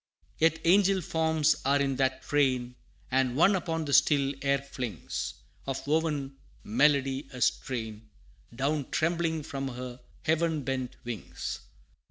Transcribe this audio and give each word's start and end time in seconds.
Yet 0.39 0.57
angel 0.65 0.99
forms 0.99 1.57
are 1.63 1.79
in 1.79 1.97
that 1.97 2.23
train, 2.23 2.73
And 3.11 3.35
One 3.35 3.55
upon 3.55 3.85
the 3.85 3.93
still 3.93 4.33
air 4.41 4.57
flings, 4.57 5.35
Of 5.67 5.85
woven 5.85 6.37
melody, 6.63 7.27
a 7.31 7.39
strain, 7.39 8.09
Down 8.55 8.89
trembling 8.89 9.43
from 9.43 9.67
Her 9.67 9.99
heaven 10.23 10.63
bent 10.63 10.95
wings. 11.03 11.59